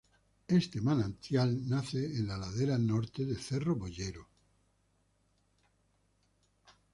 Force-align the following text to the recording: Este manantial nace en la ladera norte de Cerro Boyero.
Este 0.47 0.81
manantial 0.81 1.69
nace 1.69 2.03
en 2.17 2.25
la 2.25 2.35
ladera 2.35 2.75
norte 2.79 3.23
de 3.23 3.35
Cerro 3.35 3.75
Boyero. 3.75 4.27